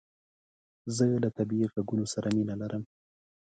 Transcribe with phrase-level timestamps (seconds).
[0.95, 2.83] زه له طبیعي عږونو سره مینه لرم